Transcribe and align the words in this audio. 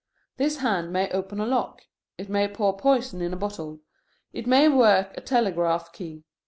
This 0.37 0.57
hand 0.57 0.91
may 0.91 1.11
open 1.11 1.39
a 1.39 1.45
lock. 1.45 1.83
It 2.17 2.27
may 2.27 2.47
pour 2.47 2.75
poison 2.75 3.21
in 3.21 3.33
a 3.33 3.37
bottle. 3.37 3.81
It 4.33 4.47
may 4.47 4.67
work 4.67 5.15
a 5.15 5.21
telegraph 5.21 5.93
key. 5.93 6.23